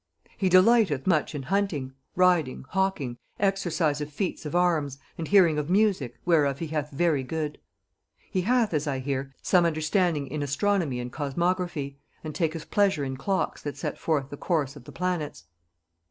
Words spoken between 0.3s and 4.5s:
He delighteth much in hunting, riding, hawking, exercise of feats